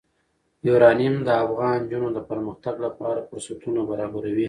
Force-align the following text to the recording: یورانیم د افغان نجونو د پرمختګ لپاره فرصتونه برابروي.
یورانیم 0.67 1.15
د 1.27 1.29
افغان 1.43 1.73
نجونو 1.83 2.09
د 2.13 2.19
پرمختګ 2.29 2.75
لپاره 2.85 3.25
فرصتونه 3.29 3.79
برابروي. 3.89 4.39